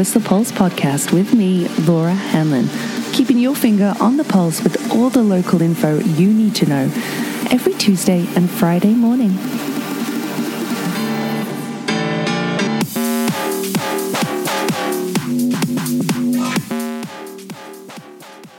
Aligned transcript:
You're 0.00 0.06
the 0.06 0.20
Pulse 0.20 0.50
podcast 0.50 1.12
with 1.12 1.34
me, 1.34 1.68
Laura 1.80 2.14
Hanlon, 2.14 2.70
keeping 3.12 3.38
your 3.38 3.54
finger 3.54 3.94
on 4.00 4.16
the 4.16 4.24
pulse 4.24 4.62
with 4.62 4.90
all 4.90 5.10
the 5.10 5.22
local 5.22 5.60
info 5.60 5.98
you 5.98 6.32
need 6.32 6.54
to 6.54 6.66
know 6.66 6.84
every 7.50 7.74
Tuesday 7.74 8.26
and 8.34 8.48
Friday 8.48 8.94
morning. 8.94 9.32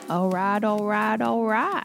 All 0.08 0.30
right, 0.30 0.64
all 0.64 0.86
right, 0.86 1.20
all 1.22 1.44
right. 1.44 1.81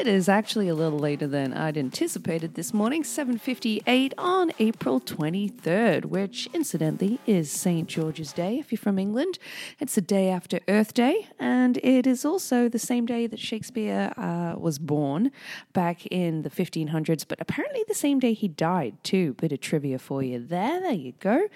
It 0.00 0.08
is 0.08 0.30
actually 0.30 0.66
a 0.68 0.74
little 0.74 0.98
later 0.98 1.26
than 1.26 1.52
I'd 1.52 1.76
anticipated 1.76 2.54
this 2.54 2.72
morning, 2.72 3.02
7:58 3.04 4.14
on 4.16 4.50
April 4.58 4.98
23rd, 4.98 6.06
which 6.06 6.48
incidentally 6.54 7.20
is 7.26 7.50
St 7.50 7.86
George's 7.86 8.32
Day 8.32 8.58
if 8.58 8.72
you're 8.72 8.78
from 8.78 8.98
England. 8.98 9.38
It's 9.78 9.96
the 9.96 10.00
day 10.00 10.30
after 10.30 10.58
Earth 10.68 10.94
Day, 10.94 11.26
and 11.38 11.76
it 11.82 12.06
is 12.06 12.24
also 12.24 12.66
the 12.66 12.78
same 12.78 13.04
day 13.04 13.26
that 13.26 13.38
Shakespeare 13.38 14.14
uh, 14.16 14.54
was 14.56 14.78
born 14.78 15.32
back 15.74 16.06
in 16.06 16.44
the 16.44 16.50
1500s, 16.50 17.26
but 17.28 17.38
apparently 17.38 17.84
the 17.86 17.94
same 17.94 18.18
day 18.18 18.32
he 18.32 18.48
died 18.48 18.94
too. 19.04 19.34
Bit 19.34 19.52
of 19.52 19.60
trivia 19.60 19.98
for 19.98 20.22
you 20.22 20.38
there. 20.38 20.80
There 20.80 20.92
you 20.92 21.12
go. 21.20 21.46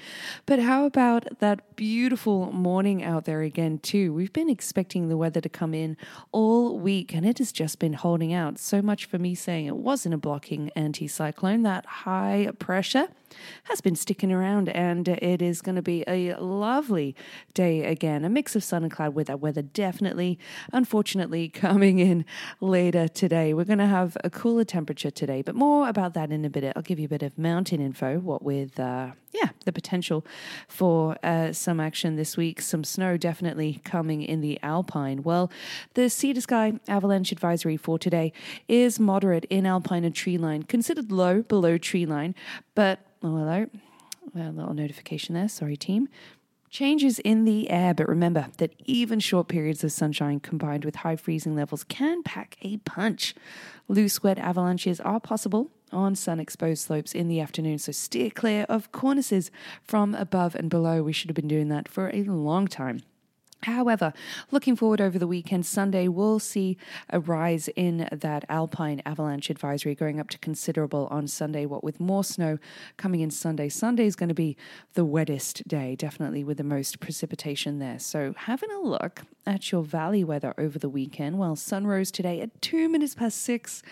But 0.45 0.59
how 0.59 0.85
about 0.85 1.39
that 1.39 1.77
beautiful 1.77 2.53
morning 2.53 3.03
out 3.03 3.25
there 3.25 3.41
again 3.41 3.79
too? 3.79 4.13
We've 4.13 4.35
been 4.35 4.51
expecting 4.51 5.09
the 5.09 5.17
weather 5.17 5.41
to 5.41 5.49
come 5.49 5.73
in 5.73 5.97
all 6.31 6.79
week, 6.79 7.15
and 7.15 7.25
it 7.25 7.39
has 7.39 7.51
just 7.51 7.79
been 7.79 7.95
holding 7.95 8.34
out. 8.35 8.59
So 8.59 8.83
much 8.83 9.07
for 9.07 9.19
me 9.19 9.35
saying 9.35 9.67
it 9.67 9.77
wasn't 9.77 10.15
a 10.15 10.19
blocking 10.19 10.71
anticyclone. 10.77 11.63
That 11.63 11.87
high 11.87 12.51
pressure 12.59 13.09
has 13.65 13.81
been 13.81 13.97
sticking 13.97 14.33
around, 14.33 14.69
and 14.71 15.09
it 15.09 15.43
is 15.43 15.61
going 15.61 15.77
to 15.77 15.83
be 15.83 16.05
a 16.07 16.35
lovely 16.37 17.15
day 17.53 17.85
again. 17.85 18.25
A 18.25 18.29
mix 18.29 18.57
of 18.57 18.65
sun 18.65 18.83
and 18.83 18.93
cloud 18.93 19.15
with 19.15 19.27
that 19.27 19.41
weather 19.41 19.63
definitely, 19.63 20.39
unfortunately, 20.73 21.49
coming 21.65 21.99
in 21.99 22.25
later 22.61 23.09
today. 23.09 23.55
We're 23.55 23.65
going 23.65 23.79
to 23.79 23.87
have 23.87 24.17
a 24.25 24.31
cooler 24.31 24.65
temperature 24.65 25.11
today, 25.11 25.43
but 25.43 25.55
more 25.55 25.89
about 25.89 26.15
that 26.15 26.31
in 26.31 26.45
a 26.45 26.51
bit. 26.51 26.73
I'll 26.77 26.83
give 26.83 26.99
you 26.99 27.07
a 27.07 27.09
bit 27.09 27.23
of 27.23 27.39
mountain 27.39 27.81
info, 27.81 28.19
what 28.19 28.43
with. 28.43 28.79
Uh, 28.79 29.13
yeah, 29.35 29.49
the 29.65 29.73
potential 29.73 30.25
for 30.69 31.17
uh, 31.25 31.53
some 31.53 31.81
action 31.81 32.15
this 32.15 32.37
week. 32.37 32.63
Some 32.63 32.85
snow 32.85 33.17
definitely 33.17 33.81
coming 33.85 34.23
in 34.23 34.41
the 34.41 34.61
Alpine. 34.63 35.25
Well, 35.25 35.51
the 35.95 36.09
to 36.09 36.41
sky 36.41 36.75
avalanche 36.89 37.33
advisory 37.33 37.77
for 37.77 37.99
today 37.99 38.33
is 38.69 39.01
moderate 39.01 39.45
in 39.47 39.67
Alpine 39.67 40.05
and 40.05 40.15
tree 40.15 40.39
line, 40.39 40.63
considered 40.63 41.11
low 41.11 41.43
below 41.43 41.77
tree 41.79 42.07
line, 42.07 42.35
but 42.77 43.01
oh, 43.25 43.37
hello. 43.37 43.67
A 44.37 44.51
little 44.51 44.75
notification 44.75 45.35
there. 45.35 45.49
Sorry, 45.49 45.77
team. 45.77 46.09
Changes 46.71 47.21
in 47.21 47.45
the 47.45 47.71
air, 47.71 47.95
but 47.95 48.09
remember 48.09 48.49
that 48.59 48.75
even 48.85 49.21
short 49.21 49.49
periods 49.49 49.85
of 49.85 49.93
sunshine 49.93 50.41
combined 50.41 50.85
with 50.85 50.97
high 50.97 51.17
freezing 51.17 51.55
levels 51.55 51.85
can 51.85 52.23
pack 52.23 52.57
a 52.63 52.79
punch. 52.79 53.35
Loose, 53.87 54.23
wet 54.23 54.39
avalanches 54.39 55.01
are 55.01 55.21
possible 55.21 55.71
on 55.93 56.17
sun 56.17 56.41
exposed 56.41 56.85
slopes 56.85 57.15
in 57.15 57.29
the 57.29 57.41
afternoon, 57.41 57.79
so 57.79 57.93
steer 57.93 58.29
clear 58.31 58.67
of 58.69 58.91
cornices 58.91 59.51
from 59.83 60.15
above 60.17 60.57
and 60.57 60.69
below. 60.69 61.03
We 61.03 61.13
should 61.13 61.31
have 61.31 61.37
been 61.37 61.49
doing 61.49 61.69
that 61.69 61.89
for 61.89 62.11
a 62.13 62.25
long 62.25 62.67
time. 62.67 63.03
However, 63.65 64.13
looking 64.51 64.77
forward 64.77 65.01
over 65.01 65.19
the 65.19 65.27
weekend, 65.27 65.65
Sunday, 65.65 66.07
we'll 66.07 66.39
see 66.39 66.77
a 67.09 67.19
rise 67.19 67.69
in 67.69 68.09
that 68.13 68.45
alpine 68.51 69.01
avalanche 69.07 69.49
advisory 69.49 69.95
going 69.95 70.21
up 70.21 70.29
to 70.31 70.39
considerable 70.39 71.09
on 71.11 71.27
Sunday, 71.27 71.65
what 71.65 71.83
with 71.83 71.99
more 71.99 72.25
snow 72.25 72.59
coming 72.99 73.21
in 73.21 73.31
Sunday. 73.31 73.71
Sunday 73.71 74.05
is 74.05 74.17
going 74.17 74.29
to 74.29 74.35
be 74.35 74.55
the 74.93 75.05
wettest 75.05 75.67
day, 75.67 75.97
definitely 75.97 76.45
with 76.45 76.59
the 76.59 76.65
most 76.65 77.01
precipitation 77.01 77.79
there. 77.79 77.99
So, 77.99 78.35
having 78.37 78.71
a 78.71 78.81
look 78.81 79.23
at 79.47 79.73
your 79.73 79.83
valley 79.83 80.25
weather 80.25 80.53
over 80.59 80.79
the 80.79 80.89
weekend, 80.89 81.39
well, 81.39 81.57
sun 81.57 81.87
rose 81.87 82.11
today 82.11 82.43
at 82.43 82.61
two 82.61 82.89
minutes 82.89 83.15
past 83.15 83.41
six 83.41 83.83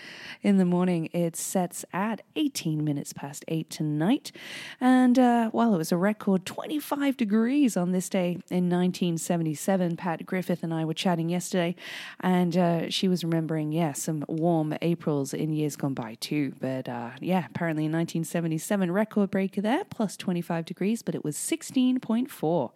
in 0.43 0.57
the 0.57 0.65
morning. 0.65 1.09
It 1.13 1.35
sets 1.35 1.83
at 1.93 2.21
18 2.35 2.83
minutes 2.83 3.11
past 3.11 3.43
eight 3.47 3.71
tonight. 3.71 4.31
And 4.79 5.17
uh, 5.17 5.49
well, 5.51 5.73
it 5.73 5.77
was 5.77 5.91
a 5.91 5.97
record 5.97 6.45
25 6.45 7.17
degrees 7.17 7.75
on 7.75 7.91
this 7.91 8.07
day 8.07 8.37
in 8.51 8.69
1976 8.69 9.62
seven. 9.63 9.95
Pat 9.95 10.25
Griffith 10.25 10.63
and 10.63 10.73
I 10.73 10.85
were 10.85 10.93
chatting 10.93 11.29
yesterday, 11.29 11.75
and 12.19 12.55
uh, 12.55 12.89
she 12.89 13.07
was 13.07 13.23
remembering, 13.23 13.71
yeah, 13.71 13.93
some 13.93 14.23
warm 14.27 14.75
Aprils 14.81 15.33
in 15.33 15.53
years 15.53 15.75
gone 15.75 15.93
by 15.93 16.15
too. 16.19 16.53
But 16.59 16.89
uh, 16.89 17.11
yeah, 17.19 17.45
apparently 17.49 17.85
in 17.85 17.91
1977, 17.91 18.91
record 18.91 19.31
breaker 19.31 19.61
there, 19.61 19.83
plus 19.85 20.17
25 20.17 20.65
degrees, 20.65 21.01
but 21.01 21.15
it 21.15 21.23
was 21.23 21.35
16.4 21.37 22.71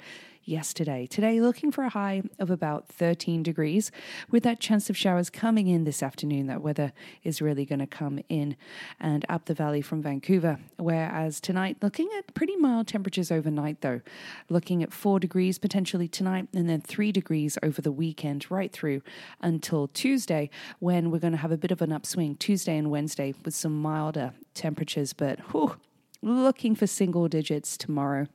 yesterday. 0.47 1.05
Today, 1.05 1.41
looking 1.41 1.71
for 1.71 1.83
a 1.83 1.89
high 1.89 2.23
of 2.39 2.49
about 2.49 2.87
13 2.87 3.43
degrees, 3.43 3.91
with 4.31 4.43
that 4.43 4.59
chance 4.59 4.89
of 4.89 4.97
showers 4.97 5.29
coming 5.29 5.67
in 5.67 5.83
this 5.83 6.01
afternoon. 6.01 6.47
That 6.47 6.61
weather 6.61 6.93
is 7.23 7.41
really 7.41 7.65
going 7.65 7.79
to 7.79 7.87
come 7.87 8.19
in 8.29 8.55
and 8.99 9.25
up 9.29 9.45
the 9.45 9.53
valley 9.53 9.81
from 9.81 10.01
Vancouver. 10.01 10.59
Whereas 10.77 11.41
tonight, 11.41 11.77
looking 11.81 12.09
at 12.17 12.33
pretty 12.33 12.55
mild 12.55 12.87
temperatures 12.87 13.31
overnight, 13.31 13.81
though, 13.81 14.01
looking 14.49 14.81
at 14.81 14.93
4 14.93 15.19
degrees 15.19 15.59
potentially 15.59 16.07
tonight, 16.07 16.47
and 16.53 16.69
then 16.69 16.81
3 16.81 17.11
degrees 17.11 17.57
over 17.61 17.81
the 17.81 17.91
weekend, 17.91 18.49
right 18.49 18.71
through 18.71 19.01
until 19.41 19.87
Tuesday, 19.89 20.49
when 20.79 21.11
we're 21.11 21.19
going 21.19 21.33
to 21.33 21.37
have 21.37 21.51
a 21.51 21.57
bit 21.57 21.71
of 21.71 21.81
an 21.81 21.91
upswing 21.91 22.35
Tuesday 22.35 22.77
and 22.77 22.89
Wednesday 22.89 23.33
with 23.43 23.53
some 23.53 23.81
milder 23.81 24.33
temperatures. 24.53 25.13
But 25.13 25.39
whew, 25.51 25.75
looking 26.21 26.75
for 26.75 26.87
single 26.87 27.27
digits 27.27 27.77
tomorrow 27.77 28.27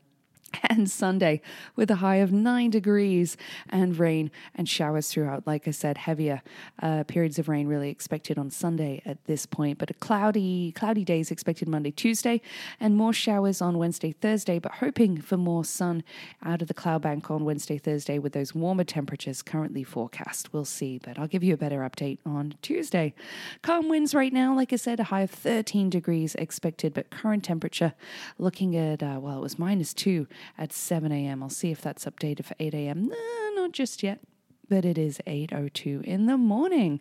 and 0.64 0.90
Sunday 0.90 1.40
with 1.76 1.90
a 1.90 1.96
high 1.96 2.16
of 2.16 2.32
nine 2.32 2.70
degrees 2.70 3.36
and 3.68 3.98
rain 3.98 4.30
and 4.54 4.68
showers 4.68 5.10
throughout. 5.10 5.46
Like 5.46 5.66
I 5.68 5.70
said, 5.70 5.98
heavier 5.98 6.42
uh, 6.82 7.04
periods 7.04 7.38
of 7.38 7.48
rain 7.48 7.66
really 7.66 7.90
expected 7.90 8.38
on 8.38 8.50
Sunday 8.50 9.02
at 9.04 9.24
this 9.24 9.46
point, 9.46 9.78
but 9.78 9.90
a 9.90 9.94
cloudy, 9.94 10.72
cloudy 10.72 11.04
days 11.04 11.30
expected 11.30 11.68
Monday, 11.68 11.90
Tuesday, 11.90 12.40
and 12.80 12.96
more 12.96 13.12
showers 13.12 13.60
on 13.60 13.78
Wednesday, 13.78 14.12
Thursday. 14.12 14.58
But 14.58 14.72
hoping 14.72 15.20
for 15.20 15.36
more 15.36 15.64
sun 15.64 16.04
out 16.42 16.62
of 16.62 16.68
the 16.68 16.74
cloud 16.74 17.02
bank 17.02 17.30
on 17.30 17.44
Wednesday, 17.44 17.78
Thursday 17.78 18.18
with 18.18 18.32
those 18.32 18.54
warmer 18.54 18.84
temperatures 18.84 19.42
currently 19.42 19.84
forecast. 19.84 20.52
We'll 20.52 20.64
see, 20.64 20.98
but 20.98 21.18
I'll 21.18 21.28
give 21.28 21.44
you 21.44 21.54
a 21.54 21.58
better 21.58 21.80
update 21.80 22.18
on 22.24 22.54
Tuesday. 22.62 23.14
Calm 23.62 23.88
winds 23.88 24.14
right 24.14 24.32
now, 24.32 24.54
like 24.54 24.72
I 24.72 24.76
said, 24.76 25.00
a 25.00 25.04
high 25.04 25.22
of 25.22 25.30
13 25.30 25.90
degrees 25.90 26.34
expected, 26.36 26.94
but 26.94 27.10
current 27.10 27.44
temperature 27.44 27.94
looking 28.38 28.76
at 28.76 29.02
uh, 29.02 29.18
well, 29.20 29.38
it 29.38 29.42
was 29.42 29.58
minus 29.58 29.94
two 29.94 30.26
at 30.58 30.72
7 30.72 31.10
a.m. 31.12 31.42
I'll 31.42 31.48
see 31.48 31.70
if 31.70 31.80
that's 31.80 32.04
updated 32.04 32.44
for 32.44 32.54
8 32.58 32.74
a.m. 32.74 33.08
No, 33.08 33.50
not 33.54 33.72
just 33.72 34.02
yet. 34.02 34.20
But 34.68 34.84
it 34.86 34.96
is 34.96 35.20
8.02 35.26 36.02
in 36.04 36.24
the 36.26 36.38
morning. 36.38 36.98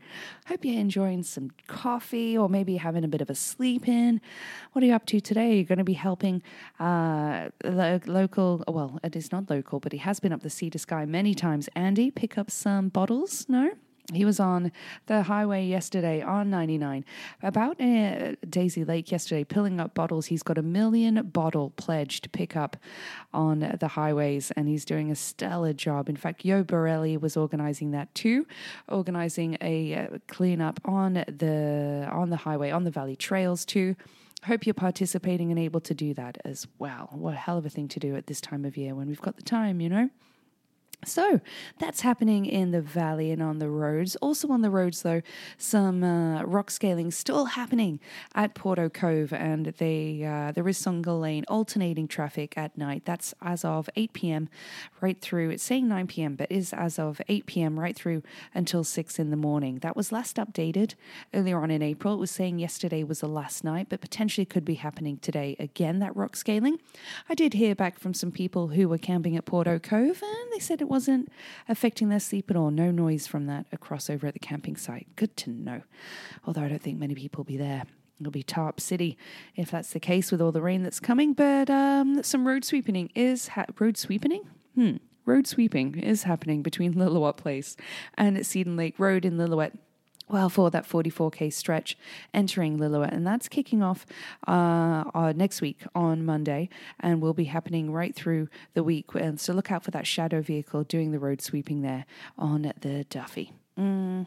Hope 0.47 0.65
you're 0.65 0.79
enjoying 0.79 1.23
some 1.23 1.51
coffee 1.67 2.37
or 2.37 2.49
maybe 2.49 2.75
having 2.75 3.05
a 3.05 3.07
bit 3.07 3.21
of 3.21 3.29
a 3.29 3.35
sleep 3.35 3.87
in. 3.87 4.19
What 4.73 4.83
are 4.83 4.87
you 4.87 4.93
up 4.93 5.05
to 5.05 5.21
today? 5.21 5.55
You're 5.55 5.63
going 5.63 5.77
to 5.77 5.85
be 5.85 5.93
helping 5.93 6.41
uh, 6.81 7.49
lo- 7.63 8.01
local, 8.07 8.63
well, 8.67 8.99
it 9.03 9.15
is 9.15 9.31
not 9.31 9.49
local, 9.49 9.79
but 9.79 9.93
he 9.93 9.99
has 9.99 10.19
been 10.19 10.33
up 10.33 10.41
the 10.41 10.49
Sea 10.49 10.69
to 10.71 10.79
Sky 10.79 11.05
many 11.05 11.33
times. 11.33 11.69
Andy, 11.73 12.11
pick 12.11 12.37
up 12.37 12.51
some 12.51 12.89
bottles? 12.89 13.45
No? 13.47 13.71
He 14.13 14.25
was 14.25 14.39
on 14.39 14.71
the 15.07 15.23
highway 15.23 15.65
yesterday 15.65 16.21
on 16.21 16.49
99, 16.49 17.05
about 17.41 17.79
uh, 17.79 18.35
Daisy 18.49 18.83
Lake 18.83 19.11
yesterday, 19.11 19.43
pilling 19.43 19.79
up 19.79 19.93
bottles. 19.93 20.27
He's 20.27 20.43
got 20.43 20.57
a 20.57 20.61
million 20.61 21.27
bottle 21.27 21.71
pledge 21.71 22.21
to 22.21 22.29
pick 22.29 22.55
up 22.55 22.77
on 23.33 23.77
the 23.79 23.87
highways, 23.89 24.51
and 24.51 24.67
he's 24.67 24.85
doing 24.85 25.11
a 25.11 25.15
stellar 25.15 25.73
job. 25.73 26.09
In 26.09 26.15
fact, 26.15 26.45
Yo 26.45 26.63
Borelli 26.63 27.17
was 27.17 27.37
organizing 27.37 27.91
that 27.91 28.13
too, 28.15 28.45
organizing 28.89 29.57
a 29.61 29.95
uh, 29.95 30.17
cleanup 30.27 30.79
on 30.85 31.13
the 31.13 32.07
on 32.11 32.29
the 32.29 32.37
highway, 32.37 32.71
on 32.71 32.83
the 32.83 32.91
valley 32.91 33.15
trails 33.15 33.65
too. 33.65 33.95
Hope 34.45 34.65
you're 34.65 34.73
participating 34.73 35.51
and 35.51 35.59
able 35.59 35.81
to 35.81 35.93
do 35.93 36.15
that 36.15 36.39
as 36.43 36.65
well. 36.79 37.09
What 37.11 37.35
a 37.35 37.37
hell 37.37 37.59
of 37.59 37.65
a 37.65 37.69
thing 37.69 37.87
to 37.89 37.99
do 37.99 38.15
at 38.15 38.25
this 38.25 38.41
time 38.41 38.65
of 38.65 38.75
year 38.75 38.95
when 38.95 39.07
we've 39.07 39.21
got 39.21 39.35
the 39.35 39.43
time, 39.43 39.79
you 39.79 39.89
know? 39.89 40.09
So 41.03 41.41
that's 41.79 42.01
happening 42.01 42.45
in 42.45 42.71
the 42.71 42.81
valley 42.81 43.31
and 43.31 43.41
on 43.41 43.57
the 43.57 43.69
roads. 43.69 44.15
Also 44.17 44.49
on 44.49 44.61
the 44.61 44.69
roads, 44.69 45.01
though, 45.01 45.21
some 45.57 46.03
uh, 46.03 46.43
rock 46.43 46.69
scaling 46.69 47.09
still 47.09 47.45
happening 47.45 47.99
at 48.35 48.53
Porteau 48.53 48.87
Cove, 48.93 49.33
and 49.33 49.67
they 49.77 50.23
uh, 50.23 50.51
there 50.51 50.67
is 50.67 50.77
single 50.77 51.19
lane 51.19 51.43
alternating 51.47 52.07
traffic 52.07 52.55
at 52.55 52.77
night. 52.77 53.03
That's 53.05 53.33
as 53.41 53.65
of 53.65 53.89
8 53.95 54.13
p.m. 54.13 54.49
right 55.01 55.19
through. 55.19 55.49
It's 55.49 55.63
saying 55.63 55.87
9 55.87 56.05
p.m., 56.05 56.35
but 56.35 56.51
is 56.51 56.71
as 56.71 56.99
of 56.99 57.19
8 57.27 57.47
p.m. 57.47 57.79
right 57.79 57.95
through 57.95 58.21
until 58.53 58.83
6 58.83 59.17
in 59.17 59.31
the 59.31 59.37
morning. 59.37 59.79
That 59.79 59.95
was 59.95 60.11
last 60.11 60.37
updated 60.37 60.93
earlier 61.33 61.59
on 61.61 61.71
in 61.71 61.81
April. 61.81 62.13
It 62.13 62.19
was 62.19 62.31
saying 62.31 62.59
yesterday 62.59 63.03
was 63.03 63.21
the 63.21 63.27
last 63.27 63.63
night, 63.63 63.87
but 63.89 64.01
potentially 64.01 64.45
could 64.45 64.65
be 64.65 64.75
happening 64.75 65.17
today 65.17 65.55
again. 65.57 65.97
That 65.97 66.15
rock 66.15 66.35
scaling. 66.35 66.79
I 67.27 67.33
did 67.33 67.53
hear 67.53 67.73
back 67.73 67.97
from 67.97 68.13
some 68.13 68.31
people 68.31 68.69
who 68.69 68.87
were 68.87 68.99
camping 68.99 69.35
at 69.35 69.45
Porteau 69.45 69.81
Cove, 69.81 70.21
and 70.21 70.51
they 70.53 70.59
said 70.59 70.79
it 70.81 70.90
wasn't 70.91 71.31
affecting 71.67 72.09
their 72.09 72.19
sleep 72.19 72.51
at 72.51 72.57
all. 72.57 72.69
No 72.69 72.91
noise 72.91 73.25
from 73.25 73.47
that 73.47 73.65
across 73.71 74.09
over 74.09 74.27
at 74.27 74.33
the 74.33 74.39
camping 74.39 74.75
site. 74.75 75.07
Good 75.15 75.35
to 75.37 75.49
know. 75.49 75.81
Although 76.45 76.61
I 76.61 76.67
don't 76.67 76.81
think 76.81 76.99
many 76.99 77.15
people 77.15 77.39
will 77.39 77.45
be 77.45 77.57
there 77.57 77.83
It'll 78.21 78.31
be 78.31 78.43
top 78.43 78.79
city 78.79 79.17
if 79.55 79.71
that's 79.71 79.91
the 79.91 79.99
case 79.99 80.31
with 80.31 80.41
all 80.41 80.51
the 80.51 80.61
rain 80.61 80.83
that's 80.83 80.99
coming. 80.99 81.33
But 81.33 81.69
um, 81.69 82.21
some 82.21 82.47
road 82.47 82.63
sweeping 82.63 83.09
is 83.15 83.49
ha- 83.49 83.65
road 83.79 83.97
sweeping. 83.97 84.43
Hmm. 84.75 84.97
Road 85.25 85.47
sweeping 85.47 85.97
is 85.97 86.23
happening 86.23 86.61
between 86.61 86.93
Lillooet 86.95 87.37
Place 87.37 87.75
and 88.15 88.45
Seton 88.45 88.77
Lake 88.77 88.95
Road 88.99 89.25
in 89.25 89.37
Lillooet 89.37 89.73
well, 90.31 90.49
for 90.49 90.69
that 90.71 90.87
44k 90.87 91.51
stretch 91.51 91.97
entering 92.33 92.77
Lillooet. 92.77 93.11
And 93.11 93.25
that's 93.27 93.47
kicking 93.47 93.83
off 93.83 94.05
uh, 94.47 95.03
uh, 95.13 95.33
next 95.35 95.61
week 95.61 95.81
on 95.93 96.25
Monday 96.25 96.69
and 96.99 97.21
will 97.21 97.33
be 97.33 97.45
happening 97.45 97.91
right 97.91 98.15
through 98.15 98.47
the 98.73 98.83
week. 98.83 99.13
And 99.13 99.39
so 99.39 99.53
look 99.53 99.71
out 99.71 99.83
for 99.83 99.91
that 99.91 100.07
shadow 100.07 100.41
vehicle 100.41 100.83
doing 100.83 101.11
the 101.11 101.19
road 101.19 101.41
sweeping 101.41 101.81
there 101.81 102.05
on 102.37 102.73
the 102.81 103.05
Duffey. 103.09 103.51
Hmm. 103.75 104.23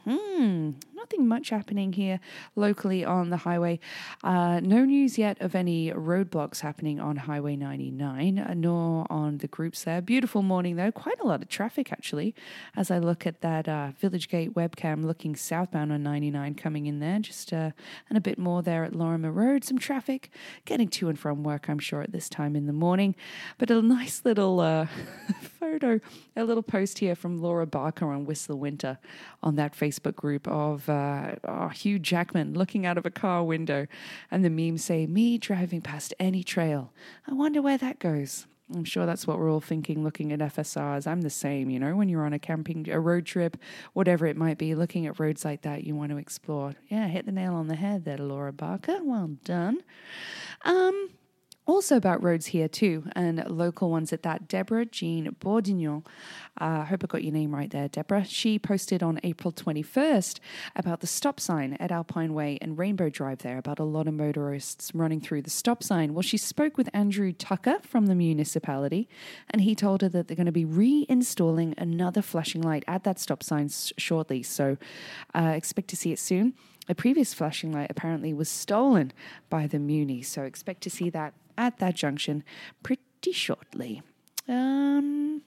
Nothing 1.05 1.29
much 1.29 1.51
happening 1.51 1.93
here 1.93 2.19
locally 2.57 3.05
on 3.05 3.29
the 3.29 3.37
highway. 3.37 3.79
Uh, 4.23 4.61
no 4.61 4.87
news 4.87 5.19
yet 5.19 5.39
of 5.39 5.55
any 5.55 5.91
roadblocks 5.91 6.61
happening 6.61 6.99
on 6.99 7.17
Highway 7.17 7.57
99, 7.57 8.39
uh, 8.39 8.55
nor 8.55 9.07
on 9.11 9.37
the 9.37 9.47
groups 9.47 9.85
there. 9.85 10.01
Beautiful 10.01 10.41
morning 10.41 10.77
though. 10.77 10.91
Quite 10.91 11.21
a 11.21 11.27
lot 11.27 11.43
of 11.43 11.51
traffic 11.51 11.93
actually. 11.93 12.35
As 12.75 12.91
I 12.91 12.97
look 13.01 13.27
at 13.27 13.43
that 13.43 13.69
uh, 13.69 13.91
Village 14.01 14.31
Gate 14.31 14.55
webcam, 14.55 15.05
looking 15.05 15.37
southbound 15.37 15.93
on 15.93 16.03
99 16.03 16.55
coming 16.55 16.87
in 16.87 17.01
there, 17.01 17.19
just 17.19 17.53
uh, 17.53 17.73
and 18.09 18.17
a 18.17 18.21
bit 18.23 18.39
more 18.39 18.63
there 18.63 18.83
at 18.83 18.95
Lorimer 18.95 19.31
Road. 19.31 19.63
Some 19.63 19.79
traffic 19.79 20.31
getting 20.65 20.89
to 20.89 21.11
and 21.11 21.19
from 21.19 21.45
work. 21.45 21.69
I'm 21.69 21.79
sure 21.79 22.01
at 22.01 22.13
this 22.13 22.31
time 22.31 22.57
in 22.57 22.65
the 22.67 22.73
morning, 22.73 23.15
but 23.59 23.71
a 23.71 23.83
nice 23.83 24.23
little 24.25 24.59
uh, 24.61 24.87
photo, 25.43 26.01
a 26.35 26.45
little 26.45 26.63
post 26.63 27.01
here 27.01 27.15
from 27.15 27.43
Laura 27.43 27.67
Barker 27.67 28.11
on 28.11 28.25
Whistler 28.25 28.57
Winter 28.57 28.97
on 29.43 29.57
that 29.57 29.77
Facebook 29.77 30.17
group 30.17 30.49
of 30.49 30.89
uh, 30.95 31.35
oh, 31.45 31.69
Hugh 31.69 31.99
Jackman 31.99 32.55
looking 32.55 32.87
out 32.87 32.99
of 32.99 33.07
a 33.07 33.11
car 33.11 33.45
window, 33.45 33.87
and 34.31 34.45
the 34.45 34.51
memes 34.51 34.85
say, 34.85 35.07
Me 35.07 35.39
driving 35.39 35.83
past 35.83 36.15
any 36.19 36.43
trail. 36.43 36.93
I 37.27 37.35
wonder 37.35 37.61
where 37.61 37.79
that 37.79 37.99
goes. 37.99 38.47
I'm 38.73 38.85
sure 38.85 39.05
that's 39.05 39.27
what 39.27 39.39
we're 39.39 39.53
all 39.53 39.61
thinking 39.61 40.03
looking 40.03 40.33
at 40.33 40.39
FSRs. 40.39 41.07
I'm 41.07 41.21
the 41.21 41.31
same, 41.31 41.69
you 41.69 41.79
know, 41.79 41.95
when 41.97 42.09
you're 42.09 42.25
on 42.25 42.33
a 42.33 42.39
camping, 42.39 42.89
a 42.89 42.99
road 42.99 43.27
trip, 43.27 43.59
whatever 43.93 44.27
it 44.27 44.37
might 44.37 44.57
be, 44.57 44.75
looking 44.75 45.07
at 45.07 45.21
roads 45.21 45.45
like 45.45 45.63
that 45.63 45.85
you 45.85 45.95
want 45.95 46.13
to 46.13 46.17
explore. 46.17 46.75
Yeah, 46.89 47.09
hit 47.09 47.27
the 47.27 47.33
nail 47.33 47.55
on 47.55 47.69
the 47.69 47.75
head 47.75 48.05
there, 48.05 48.17
Laura 48.17 48.53
Barker. 48.53 49.01
Well 49.03 49.37
done. 49.45 49.83
Um, 50.63 51.11
also 51.67 51.97
about 51.97 52.23
roads 52.23 52.47
here 52.47 52.69
too, 52.69 53.05
and 53.15 53.43
local 53.49 53.91
ones 53.91 54.13
at 54.13 54.23
that. 54.23 54.49
Deborah 54.49 54.85
Jean 54.85 55.35
Bourdignon, 55.41 56.05
uh, 56.61 56.81
I 56.83 56.85
hope 56.85 57.03
I 57.05 57.07
got 57.07 57.25
your 57.25 57.33
name 57.33 57.55
right 57.55 57.71
there, 57.71 57.89
Deborah. 57.89 58.25
She 58.25 58.59
posted 58.59 59.03
on 59.03 59.19
April 59.23 59.53
21st 59.53 60.41
about 60.77 61.01
the 61.01 61.07
stop 61.07 61.41
sign 61.41 61.75
at 61.75 61.91
Alpine 61.91 62.35
Way 62.35 62.59
and 62.61 62.79
Rainbow 62.79 63.09
Drive 63.09 63.39
there, 63.39 63.59
about 63.59 63.79
a 63.79 63.85
lot 63.85 64.07
of 64.07 64.15
motorists 64.15 64.95
running 64.95 65.21
through 65.21 65.43
the 65.43 65.51
stop 65.51 65.83
sign. 65.83 66.15
Well, 66.15 66.23
she 66.23 66.37
spoke 66.37 66.77
with 66.77 66.91
Andrew 66.93 67.33
Tucker 67.33 67.79
from 67.83 68.07
the 68.07 68.15
municipality, 68.15 69.09
and 69.51 69.63
he 69.63 69.75
told 69.75 70.03
her 70.03 70.09
that 70.11 70.29
they're 70.29 70.37
going 70.37 70.47
to 70.47 70.53
be 70.53 70.67
reinstalling 70.67 71.75
another 71.79 72.23
flashing 72.23 72.63
light 72.63 72.85
at 72.87 73.05
that 73.05 73.19
stop 73.19 73.43
sign 73.43 73.69
shortly. 73.97 74.43
So 74.43 74.77
uh, 75.35 75.53
expect 75.55 75.89
to 75.89 75.97
see 75.97 76.13
it 76.13 76.19
soon. 76.19 76.55
A 76.89 76.95
previous 76.95 77.33
flashing 77.33 77.73
light 77.73 77.91
apparently 77.91 78.33
was 78.35 78.49
stolen 78.49 79.13
by 79.49 79.67
the 79.67 79.79
Muni, 79.79 80.23
so 80.23 80.43
expect 80.43 80.83
to 80.83 80.91
see 80.91 81.11
that 81.11 81.35
at 81.57 81.79
that 81.79 81.95
junction 81.95 82.45
pretty 82.83 83.33
shortly. 83.33 84.03
Um, 84.49 85.43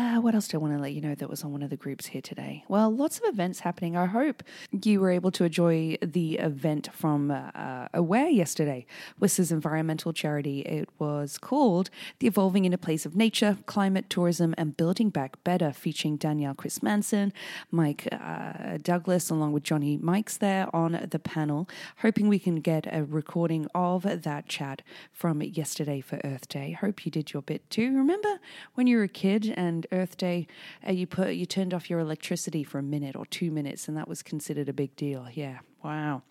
uh, 0.00 0.20
what 0.20 0.34
else 0.34 0.48
do 0.48 0.56
I 0.56 0.60
want 0.60 0.74
to 0.74 0.80
let 0.80 0.92
you 0.92 1.00
know 1.00 1.14
that 1.14 1.28
was 1.28 1.44
on 1.44 1.52
one 1.52 1.62
of 1.62 1.70
the 1.70 1.76
groups 1.76 2.06
here 2.06 2.20
today? 2.20 2.64
Well, 2.68 2.90
lots 2.90 3.18
of 3.18 3.24
events 3.26 3.60
happening. 3.60 3.96
I 3.96 4.06
hope 4.06 4.42
you 4.70 5.00
were 5.00 5.10
able 5.10 5.30
to 5.32 5.44
enjoy 5.44 5.96
the 6.02 6.38
event 6.38 6.88
from 6.92 7.30
uh, 7.30 7.88
Aware 7.94 8.28
yesterday. 8.28 8.86
Whistler's 9.18 9.52
environmental 9.52 10.12
charity. 10.12 10.60
It 10.60 10.88
was 10.98 11.38
called 11.38 11.90
The 12.18 12.26
Evolving 12.26 12.64
in 12.64 12.72
a 12.72 12.78
Place 12.78 13.06
of 13.06 13.16
Nature, 13.16 13.58
Climate, 13.66 14.10
Tourism, 14.10 14.54
and 14.58 14.76
Building 14.76 15.10
Back 15.10 15.42
Better, 15.44 15.72
featuring 15.72 16.16
Danielle 16.16 16.54
Chris 16.54 16.82
Manson, 16.82 17.32
Mike 17.70 18.08
uh, 18.12 18.78
Douglas, 18.82 19.30
along 19.30 19.52
with 19.52 19.62
Johnny 19.62 19.96
Mikes 19.96 20.36
there 20.36 20.68
on 20.74 21.06
the 21.10 21.18
panel. 21.18 21.68
Hoping 21.98 22.28
we 22.28 22.38
can 22.38 22.56
get 22.56 22.86
a 22.92 23.04
recording 23.04 23.66
of 23.74 24.02
that 24.02 24.48
chat 24.48 24.82
from 25.12 25.42
yesterday 25.42 26.00
for 26.00 26.20
Earth 26.24 26.48
Day. 26.48 26.72
Hope 26.72 27.04
you 27.04 27.10
did 27.10 27.32
your 27.32 27.42
bit 27.42 27.68
too. 27.70 27.96
Remember 27.96 28.38
when 28.74 28.86
you 28.86 28.98
were 28.98 29.04
a 29.04 29.08
kid 29.08 29.52
and 29.56 29.85
Earth 29.92 30.16
Day, 30.16 30.46
uh, 30.86 30.92
you 30.92 31.06
put 31.06 31.34
you 31.34 31.46
turned 31.46 31.74
off 31.74 31.90
your 31.90 32.00
electricity 32.00 32.64
for 32.64 32.78
a 32.78 32.82
minute 32.82 33.16
or 33.16 33.26
two 33.26 33.50
minutes, 33.50 33.88
and 33.88 33.96
that 33.96 34.08
was 34.08 34.22
considered 34.22 34.68
a 34.68 34.72
big 34.72 34.94
deal. 34.96 35.28
Yeah, 35.32 35.58
wow. 35.86 36.22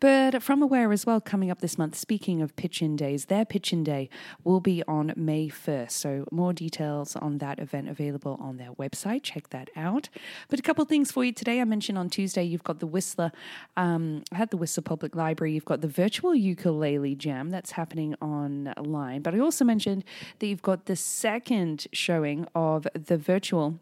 But 0.00 0.42
from 0.42 0.62
Aware 0.62 0.90
as 0.92 1.04
well, 1.04 1.20
coming 1.20 1.50
up 1.50 1.60
this 1.60 1.76
month. 1.76 1.94
Speaking 1.94 2.40
of 2.40 2.56
pitch-in 2.56 2.96
days, 2.96 3.26
their 3.26 3.44
pitch-in 3.44 3.84
day 3.84 4.08
will 4.42 4.60
be 4.60 4.82
on 4.88 5.12
May 5.14 5.48
first. 5.48 5.98
So 5.98 6.26
more 6.32 6.52
details 6.52 7.14
on 7.14 7.38
that 7.38 7.58
event 7.58 7.88
available 7.88 8.38
on 8.40 8.56
their 8.56 8.72
website. 8.72 9.22
Check 9.22 9.50
that 9.50 9.68
out. 9.76 10.08
But 10.48 10.58
a 10.58 10.62
couple 10.62 10.84
things 10.86 11.12
for 11.12 11.22
you 11.22 11.32
today. 11.32 11.60
I 11.60 11.64
mentioned 11.64 11.98
on 11.98 12.08
Tuesday 12.08 12.44
you've 12.44 12.64
got 12.64 12.80
the 12.80 12.86
Whistler 12.86 13.30
um, 13.76 14.22
the 14.50 14.56
Whistler 14.56 14.82
Public 14.82 15.14
Library. 15.14 15.52
You've 15.52 15.64
got 15.64 15.82
the 15.82 15.88
virtual 15.88 16.34
ukulele 16.34 17.14
jam 17.14 17.50
that's 17.50 17.72
happening 17.72 18.14
online. 18.22 19.20
But 19.22 19.34
I 19.34 19.38
also 19.38 19.64
mentioned 19.64 20.04
that 20.38 20.46
you've 20.46 20.62
got 20.62 20.86
the 20.86 20.96
second 20.96 21.86
showing 21.92 22.46
of 22.54 22.86
the 22.94 23.18
virtual 23.18 23.78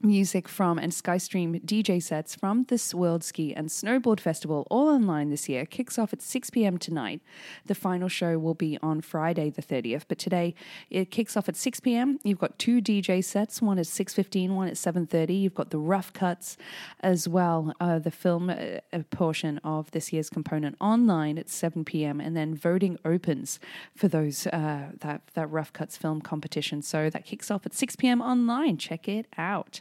music 0.00 0.46
from 0.46 0.78
and 0.78 0.92
Skystream 0.92 1.60
DJ 1.64 2.00
sets 2.00 2.36
from 2.36 2.64
this 2.68 2.94
World 2.94 3.24
Ski 3.24 3.52
and 3.52 3.68
Snowboard 3.68 4.20
Festival 4.20 4.64
all 4.70 4.88
online 4.88 5.30
this 5.30 5.48
year 5.48 5.66
kicks 5.66 5.98
off 5.98 6.12
at 6.12 6.22
6 6.22 6.50
p.m. 6.50 6.78
tonight. 6.78 7.20
The 7.66 7.74
final 7.74 8.08
show 8.08 8.38
will 8.38 8.54
be 8.54 8.78
on 8.80 9.00
Friday 9.00 9.50
the 9.50 9.62
30th, 9.62 10.04
but 10.06 10.18
today 10.18 10.54
it 10.88 11.10
kicks 11.10 11.36
off 11.36 11.48
at 11.48 11.56
6 11.56 11.80
p.m. 11.80 12.20
You've 12.22 12.38
got 12.38 12.58
two 12.60 12.80
DJ 12.80 13.24
sets, 13.24 13.60
one 13.60 13.78
at 13.78 13.86
6:15, 13.86 14.50
one 14.50 14.68
at 14.68 14.74
7:30. 14.74 15.40
You've 15.40 15.54
got 15.54 15.70
the 15.70 15.78
rough 15.78 16.12
cuts 16.12 16.56
as 17.00 17.28
well, 17.28 17.74
uh, 17.80 17.98
the 17.98 18.12
film 18.12 18.50
uh, 18.50 18.78
portion 19.10 19.58
of 19.64 19.90
this 19.90 20.12
year's 20.12 20.30
component 20.30 20.76
online 20.80 21.38
at 21.38 21.48
7 21.48 21.84
p.m. 21.84 22.20
and 22.20 22.36
then 22.36 22.54
voting 22.54 22.98
opens 23.04 23.58
for 23.96 24.06
those 24.06 24.46
uh, 24.46 24.92
that 25.00 25.22
that 25.34 25.50
rough 25.50 25.72
cuts 25.72 25.96
film 25.96 26.20
competition. 26.20 26.82
So 26.82 27.10
that 27.10 27.24
kicks 27.24 27.50
off 27.50 27.66
at 27.66 27.74
6 27.74 27.96
p.m. 27.96 28.22
online. 28.22 28.76
Check 28.76 29.08
it 29.08 29.26
out. 29.36 29.80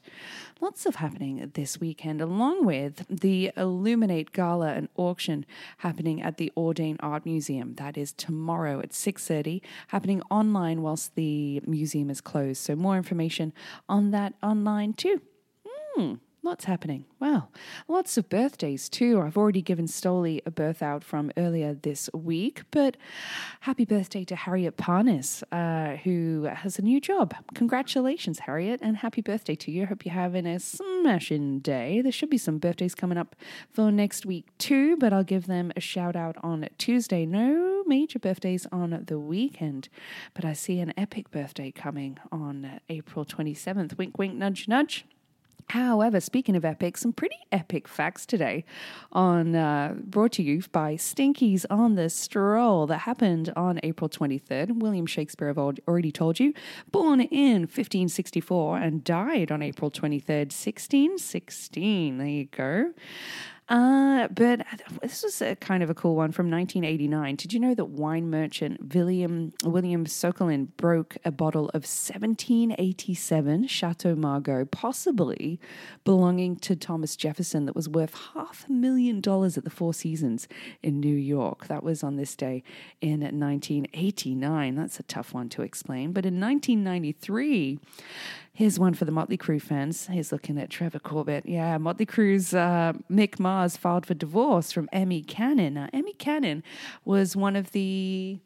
Lots 0.59 0.85
of 0.85 0.95
happening 0.95 1.51
this 1.53 1.79
weekend, 1.79 2.19
along 2.19 2.65
with 2.65 3.05
the 3.09 3.51
Illuminate 3.55 4.31
Gala 4.31 4.73
and 4.73 4.89
auction 4.95 5.45
happening 5.79 6.21
at 6.21 6.37
the 6.37 6.51
Audain 6.57 6.97
Art 6.99 7.25
Museum. 7.25 7.75
That 7.75 7.97
is 7.97 8.11
tomorrow 8.11 8.79
at 8.79 8.89
6.30, 8.89 9.61
happening 9.89 10.21
online 10.31 10.81
whilst 10.81 11.15
the 11.15 11.61
museum 11.67 12.09
is 12.09 12.21
closed. 12.21 12.61
So 12.61 12.75
more 12.75 12.97
information 12.97 13.53
on 13.87 14.11
that 14.11 14.33
online 14.41 14.93
too. 14.93 15.21
Hmm. 15.95 16.15
Lots 16.47 16.63
happening. 16.63 17.03
Wow. 17.19 17.49
Lots 17.89 18.17
of 18.17 18.29
birthdays 18.29 18.87
too. 18.87 19.19
I've 19.19 19.35
already 19.35 19.61
given 19.61 19.85
Stoli 19.85 20.39
a 20.45 20.49
birth 20.49 20.81
out 20.81 21.03
from 21.03 21.29
earlier 21.35 21.73
this 21.73 22.09
week, 22.13 22.61
but 22.71 22.95
happy 23.59 23.83
birthday 23.83 24.23
to 24.23 24.35
Harriet 24.37 24.77
Parnis, 24.77 25.43
uh, 25.51 25.97
who 25.97 26.43
has 26.43 26.79
a 26.79 26.81
new 26.81 27.01
job. 27.01 27.35
Congratulations, 27.53 28.39
Harriet, 28.39 28.79
and 28.81 28.95
happy 28.95 29.19
birthday 29.19 29.55
to 29.55 29.71
you. 29.71 29.87
Hope 29.87 30.05
you're 30.05 30.13
having 30.13 30.45
a 30.45 30.57
smashing 30.57 31.59
day. 31.59 31.99
There 31.99 32.13
should 32.13 32.29
be 32.29 32.37
some 32.37 32.59
birthdays 32.59 32.95
coming 32.95 33.17
up 33.17 33.35
for 33.69 33.91
next 33.91 34.25
week 34.25 34.45
too, 34.57 34.95
but 34.95 35.11
I'll 35.11 35.25
give 35.25 35.47
them 35.47 35.73
a 35.75 35.81
shout 35.81 36.15
out 36.15 36.37
on 36.41 36.69
Tuesday. 36.77 37.25
No 37.25 37.83
major 37.85 38.19
birthdays 38.19 38.65
on 38.71 39.03
the 39.05 39.19
weekend, 39.19 39.89
but 40.33 40.45
I 40.45 40.53
see 40.53 40.79
an 40.79 40.93
epic 40.95 41.29
birthday 41.29 41.71
coming 41.71 42.19
on 42.31 42.79
April 42.87 43.25
27th. 43.25 43.97
Wink, 43.97 44.17
wink, 44.17 44.33
nudge, 44.33 44.69
nudge. 44.69 45.05
However, 45.69 46.21
speaking 46.21 46.55
of 46.55 46.63
epic, 46.63 46.97
some 46.97 47.11
pretty 47.11 47.35
epic 47.51 47.89
facts 47.89 48.25
today 48.25 48.63
on 49.11 49.53
uh, 49.53 49.95
brought 50.01 50.31
to 50.33 50.43
you 50.43 50.63
by 50.71 50.95
Stinkies 50.95 51.65
on 51.69 51.95
the 51.95 52.09
Stroll 52.09 52.87
that 52.87 52.99
happened 52.99 53.51
on 53.55 53.79
April 53.83 54.09
23rd. 54.09 54.79
William 54.79 55.05
Shakespeare, 55.05 55.49
I've 55.49 55.57
already 55.57 56.11
told 56.11 56.39
you, 56.39 56.53
born 56.91 57.19
in 57.19 57.61
1564 57.61 58.77
and 58.77 59.03
died 59.03 59.51
on 59.51 59.61
April 59.61 59.91
23rd, 59.91 60.53
1616. 60.53 62.17
There 62.17 62.27
you 62.27 62.45
go. 62.45 62.93
Uh, 63.69 64.29
but 64.29 64.65
this 65.01 65.23
was 65.23 65.41
a 65.41 65.55
kind 65.57 65.83
of 65.83 65.89
a 65.89 65.93
cool 65.93 66.15
one 66.15 66.31
from 66.31 66.49
1989. 66.49 67.35
Did 67.35 67.51
you 67.51 67.59
know 67.59 67.75
that 67.75 67.85
wine 67.85 68.29
merchant 68.29 68.93
William 68.95 69.51
William 69.63 70.05
Sokolin 70.05 70.69
broke 70.77 71.17
a 71.25 71.31
bottle 71.31 71.65
of 71.69 71.83
1787 71.83 73.67
Chateau 73.67 74.15
Margaux, 74.15 74.65
possibly 74.65 75.59
belonging 76.05 76.55
to 76.57 76.77
Thomas 76.77 77.17
Jefferson, 77.17 77.65
that 77.65 77.75
was 77.75 77.89
worth 77.89 78.15
half 78.33 78.65
a 78.69 78.71
million 78.71 79.19
dollars 79.19 79.57
at 79.57 79.65
the 79.65 79.69
Four 79.69 79.93
Seasons 79.93 80.47
in 80.81 81.01
New 81.01 81.15
York? 81.15 81.67
That 81.67 81.83
was 81.83 82.03
on 82.03 82.15
this 82.15 82.37
day 82.37 82.63
in 83.01 83.19
1989. 83.19 84.75
That's 84.75 84.99
a 84.99 85.03
tough 85.03 85.33
one 85.33 85.49
to 85.49 85.61
explain. 85.61 86.13
But 86.13 86.25
in 86.25 86.39
1993, 86.39 87.79
Here's 88.57 88.79
one 88.79 88.95
for 88.95 89.05
the 89.05 89.11
Motley 89.11 89.37
Crue 89.37 89.61
fans. 89.61 90.07
He's 90.07 90.31
looking 90.31 90.57
at 90.57 90.71
Trevor 90.71 90.97
Corbett. 90.97 91.45
Yeah, 91.45 91.77
Motley 91.77 92.07
Crue's 92.07 92.55
uh, 92.55 92.93
Mick 93.07 93.39
Mars 93.39 93.56
McMahons 93.57 93.77
filed 93.77 94.05
for 94.05 94.13
divorce 94.13 94.71
from 94.71 94.87
Emi 94.93 95.25
Canyn. 95.25 95.73
Now, 95.73 95.87
Emi 95.93 96.15
Canyn 96.17 96.63
was 97.05 97.35
one 97.35 97.55
of 97.55 97.71
the 97.71 98.39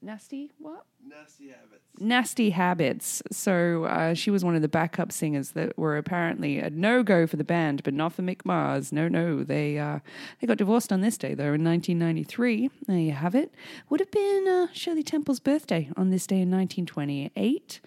nasty 0.00 0.52
what? 0.58 0.84
Nasty 1.04 1.48
habits. 1.48 1.82
Nasty 1.98 2.50
Habits. 2.50 3.22
So 3.30 3.84
uh, 3.84 4.14
she 4.14 4.30
was 4.30 4.44
one 4.44 4.56
of 4.56 4.62
the 4.62 4.68
backup 4.68 5.12
singers 5.12 5.50
that 5.50 5.76
were 5.76 5.96
apparently 5.96 6.58
a 6.58 6.70
no 6.70 7.02
go 7.02 7.26
for 7.26 7.36
the 7.36 7.44
band, 7.44 7.82
but 7.82 7.92
not 7.92 8.12
for 8.12 8.22
Mick 8.22 8.44
Mars. 8.44 8.92
No, 8.92 9.08
no, 9.08 9.42
they 9.44 9.78
uh, 9.78 9.98
they 10.40 10.46
got 10.46 10.58
divorced 10.58 10.92
on 10.92 11.00
this 11.00 11.18
day 11.18 11.34
though 11.34 11.52
in 11.52 11.64
1993. 11.64 12.70
There 12.86 12.96
you 12.96 13.12
have 13.12 13.34
it. 13.34 13.52
Would 13.90 14.00
have 14.00 14.10
been 14.10 14.48
uh, 14.48 14.68
Shirley 14.72 15.02
Temple's 15.02 15.40
birthday 15.40 15.90
on 15.96 16.10
this 16.10 16.26
day 16.26 16.36
in 16.40 16.50
1928. 16.50 17.80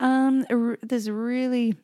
Um, 0.00 0.76
there's 0.82 1.06
a 1.06 1.12
really 1.12 1.76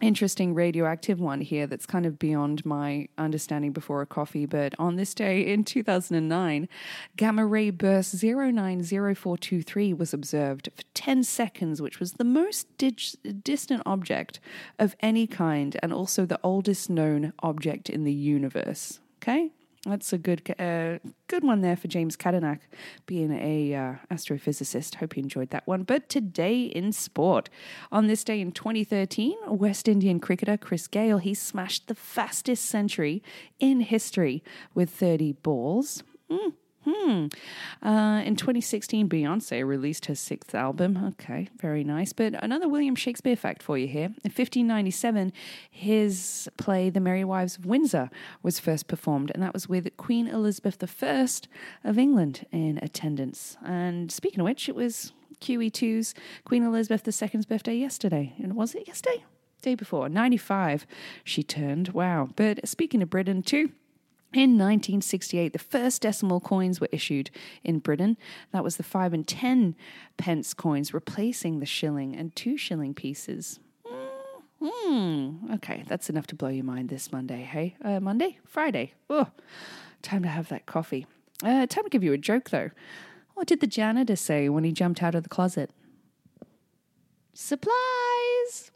interesting 0.00 0.54
radioactive 0.54 1.20
one 1.20 1.40
here 1.40 1.66
that's 1.66 1.86
kind 1.86 2.06
of 2.06 2.18
beyond 2.18 2.64
my 2.64 3.08
understanding 3.18 3.72
before 3.72 4.02
a 4.02 4.06
coffee. 4.06 4.46
But 4.46 4.74
on 4.78 4.96
this 4.96 5.14
day 5.14 5.46
in 5.46 5.64
2009, 5.64 6.68
gamma 7.16 7.46
ray 7.46 7.70
burst 7.70 8.14
090423 8.22 9.94
was 9.94 10.12
observed 10.14 10.68
for 10.74 10.82
10 10.94 11.24
seconds, 11.24 11.80
which 11.80 12.00
was 12.00 12.14
the 12.14 12.24
most 12.24 12.66
dig- 12.78 13.42
distant 13.42 13.82
object 13.86 14.40
of 14.78 14.96
any 15.00 15.26
kind 15.26 15.76
and 15.82 15.92
also 15.92 16.26
the 16.26 16.40
oldest 16.42 16.90
known 16.90 17.32
object 17.40 17.88
in 17.88 18.04
the 18.04 18.12
universe. 18.12 19.00
Okay? 19.22 19.52
That's 19.86 20.12
a 20.12 20.18
good 20.18 20.42
uh, 20.58 20.98
good 21.26 21.42
one 21.42 21.62
there 21.62 21.76
for 21.76 21.88
James 21.88 22.14
Cadillac, 22.14 22.68
being 23.06 23.32
a 23.32 23.74
uh, 23.74 23.94
astrophysicist. 24.10 24.96
Hope 24.96 25.16
you 25.16 25.22
enjoyed 25.22 25.50
that 25.50 25.66
one. 25.66 25.84
But 25.84 26.10
today 26.10 26.64
in 26.64 26.92
sport, 26.92 27.48
on 27.90 28.06
this 28.06 28.22
day 28.22 28.42
in 28.42 28.52
2013, 28.52 29.36
West 29.46 29.88
Indian 29.88 30.20
cricketer 30.20 30.58
Chris 30.58 30.86
Gayle 30.86 31.16
he 31.16 31.32
smashed 31.32 31.88
the 31.88 31.94
fastest 31.94 32.66
century 32.66 33.22
in 33.58 33.80
history 33.80 34.44
with 34.74 34.90
30 34.90 35.32
balls. 35.32 36.02
Mm. 36.30 36.52
Hmm. 36.92 37.26
Uh, 37.82 38.22
in 38.24 38.36
2016, 38.36 39.08
Beyonce 39.08 39.66
released 39.66 40.06
her 40.06 40.14
sixth 40.14 40.54
album. 40.54 40.96
Okay, 41.12 41.48
very 41.58 41.84
nice. 41.84 42.12
But 42.12 42.34
another 42.42 42.68
William 42.68 42.94
Shakespeare 42.94 43.36
fact 43.36 43.62
for 43.62 43.78
you 43.78 43.86
here. 43.86 44.06
In 44.06 44.30
1597, 44.30 45.32
his 45.70 46.48
play 46.56 46.90
The 46.90 47.00
Merry 47.00 47.24
Wives 47.24 47.56
of 47.56 47.66
Windsor 47.66 48.10
was 48.42 48.58
first 48.58 48.88
performed, 48.88 49.30
and 49.34 49.42
that 49.42 49.52
was 49.52 49.68
with 49.68 49.96
Queen 49.96 50.26
Elizabeth 50.26 50.82
I 51.02 51.26
of 51.84 51.98
England 51.98 52.46
in 52.50 52.78
attendance. 52.82 53.56
And 53.64 54.10
speaking 54.10 54.40
of 54.40 54.44
which, 54.44 54.68
it 54.68 54.74
was 54.74 55.12
QE2's 55.40 56.14
Queen 56.44 56.62
Elizabeth 56.62 57.06
II's 57.06 57.46
birthday 57.46 57.76
yesterday. 57.76 58.34
And 58.38 58.54
was 58.54 58.74
it 58.74 58.86
yesterday? 58.86 59.24
Day 59.62 59.74
before. 59.74 60.08
95 60.08 60.86
she 61.22 61.42
turned. 61.42 61.88
Wow. 61.88 62.30
But 62.36 62.66
speaking 62.66 63.02
of 63.02 63.10
Britain, 63.10 63.42
too, 63.42 63.72
in 64.32 64.58
1968, 64.58 65.52
the 65.52 65.58
first 65.58 66.02
decimal 66.02 66.40
coins 66.40 66.80
were 66.80 66.88
issued 66.92 67.30
in 67.64 67.80
Britain. 67.80 68.16
That 68.52 68.62
was 68.62 68.76
the 68.76 68.82
5 68.82 69.12
and 69.12 69.26
10 69.26 69.74
pence 70.16 70.54
coins, 70.54 70.94
replacing 70.94 71.58
the 71.58 71.66
shilling 71.66 72.14
and 72.14 72.34
two 72.36 72.56
shilling 72.56 72.94
pieces. 72.94 73.58
Hmm. 74.62 75.52
Okay, 75.54 75.84
that's 75.88 76.10
enough 76.10 76.26
to 76.28 76.34
blow 76.34 76.50
your 76.50 76.64
mind 76.64 76.90
this 76.90 77.10
Monday, 77.10 77.42
hey? 77.42 77.76
Uh, 77.82 77.98
Monday? 77.98 78.38
Friday. 78.44 78.92
Oh, 79.08 79.28
time 80.02 80.22
to 80.22 80.28
have 80.28 80.48
that 80.50 80.66
coffee. 80.66 81.06
Uh, 81.42 81.66
time 81.66 81.84
to 81.84 81.90
give 81.90 82.04
you 82.04 82.12
a 82.12 82.18
joke, 82.18 82.50
though. 82.50 82.70
What 83.34 83.46
did 83.46 83.60
the 83.60 83.66
janitor 83.66 84.16
say 84.16 84.48
when 84.48 84.64
he 84.64 84.72
jumped 84.72 85.02
out 85.02 85.14
of 85.14 85.22
the 85.22 85.28
closet? 85.30 85.70
Supplies! 87.32 88.70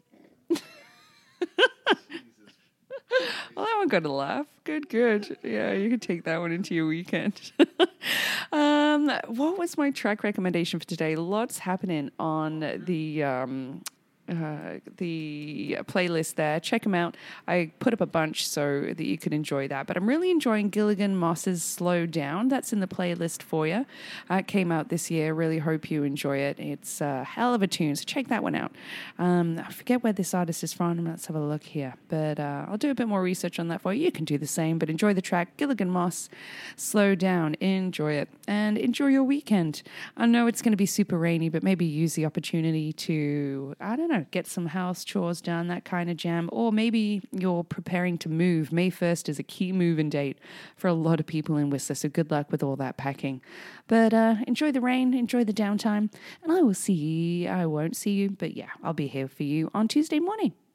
That 3.85 4.01
got 4.01 4.09
a 4.09 4.11
laugh. 4.11 4.47
Good, 4.63 4.89
good. 4.89 5.37
Yeah, 5.43 5.71
you 5.73 5.91
can 5.91 5.99
take 5.99 6.23
that 6.23 6.39
one 6.39 6.51
into 6.51 6.73
your 6.73 6.87
weekend. 6.87 7.51
um, 8.51 9.11
what 9.27 9.59
was 9.59 9.77
my 9.77 9.91
track 9.91 10.23
recommendation 10.23 10.79
for 10.79 10.87
today? 10.87 11.15
Lots 11.15 11.59
happening 11.59 12.09
on 12.17 12.61
the 12.61 13.23
um, 13.23 13.83
uh, 14.29 14.79
the 14.97 15.77
playlist 15.83 16.35
there. 16.35 16.59
Check 16.59 16.83
them 16.83 16.95
out. 16.95 17.15
I 17.47 17.71
put 17.79 17.93
up 17.93 18.01
a 18.01 18.05
bunch 18.05 18.47
so 18.47 18.81
that 18.81 19.05
you 19.05 19.17
can 19.17 19.33
enjoy 19.33 19.67
that. 19.67 19.87
But 19.87 19.97
I'm 19.97 20.07
really 20.07 20.31
enjoying 20.31 20.69
Gilligan 20.69 21.15
Moss's 21.15 21.63
Slow 21.63 22.05
Down. 22.05 22.47
That's 22.47 22.73
in 22.73 22.79
the 22.79 22.87
playlist 22.87 23.43
for 23.43 23.67
you. 23.67 23.85
Uh, 24.29 24.35
it 24.35 24.47
came 24.47 24.71
out 24.71 24.89
this 24.89 25.11
year. 25.11 25.33
Really 25.33 25.59
hope 25.59 25.91
you 25.91 26.03
enjoy 26.03 26.37
it. 26.37 26.59
It's 26.59 27.01
a 27.01 27.23
hell 27.23 27.53
of 27.53 27.61
a 27.61 27.67
tune, 27.67 27.95
so 27.95 28.03
check 28.03 28.27
that 28.29 28.41
one 28.41 28.55
out. 28.55 28.71
Um, 29.19 29.59
I 29.59 29.71
forget 29.71 30.03
where 30.03 30.13
this 30.13 30.33
artist 30.33 30.63
is 30.63 30.73
from. 30.73 31.05
Let's 31.05 31.27
have 31.27 31.35
a 31.35 31.39
look 31.39 31.63
here. 31.63 31.95
But 32.09 32.39
uh, 32.39 32.65
I'll 32.67 32.77
do 32.77 32.89
a 32.89 32.95
bit 32.95 33.07
more 33.07 33.21
research 33.21 33.59
on 33.59 33.67
that 33.67 33.81
for 33.81 33.93
you. 33.93 34.05
You 34.05 34.11
can 34.11 34.25
do 34.25 34.37
the 34.37 34.47
same, 34.47 34.79
but 34.79 34.89
enjoy 34.89 35.13
the 35.13 35.21
track. 35.21 35.57
Gilligan 35.57 35.89
Moss, 35.89 36.29
Slow 36.75 37.15
Down. 37.15 37.55
Enjoy 37.59 38.13
it. 38.13 38.29
And 38.47 38.77
enjoy 38.77 39.07
your 39.07 39.23
weekend. 39.23 39.83
I 40.17 40.25
know 40.25 40.47
it's 40.47 40.61
going 40.61 40.71
to 40.71 40.77
be 40.77 40.85
super 40.85 41.17
rainy, 41.17 41.49
but 41.49 41.63
maybe 41.63 41.85
use 41.85 42.15
the 42.15 42.25
opportunity 42.25 42.93
to, 42.93 43.75
I 43.79 43.95
don't 43.95 44.09
know, 44.09 44.14
get 44.21 44.47
some 44.47 44.67
house 44.67 45.03
chores 45.03 45.41
done, 45.41 45.67
that 45.67 45.85
kind 45.85 46.09
of 46.09 46.17
jam. 46.17 46.49
Or 46.51 46.71
maybe 46.71 47.21
you're 47.31 47.63
preparing 47.63 48.17
to 48.19 48.29
move. 48.29 48.71
May 48.71 48.89
1st 48.89 49.29
is 49.29 49.39
a 49.39 49.43
key 49.43 49.71
moving 49.71 50.09
date 50.09 50.39
for 50.75 50.87
a 50.87 50.93
lot 50.93 51.19
of 51.19 51.25
people 51.25 51.57
in 51.57 51.69
Whistler, 51.69 51.95
so 51.95 52.09
good 52.09 52.31
luck 52.31 52.51
with 52.51 52.63
all 52.63 52.75
that 52.77 52.97
packing. 52.97 53.41
But 53.87 54.13
uh, 54.13 54.35
enjoy 54.47 54.71
the 54.71 54.81
rain, 54.81 55.13
enjoy 55.13 55.43
the 55.43 55.53
downtime, 55.53 56.11
and 56.43 56.51
I 56.51 56.61
will 56.61 56.73
see 56.73 56.93
you. 56.93 57.49
I 57.49 57.65
won't 57.65 57.95
see 57.95 58.11
you, 58.11 58.31
but 58.31 58.55
yeah, 58.55 58.69
I'll 58.83 58.93
be 58.93 59.07
here 59.07 59.27
for 59.27 59.43
you 59.43 59.69
on 59.73 59.87
Tuesday 59.87 60.19
morning. 60.19 60.53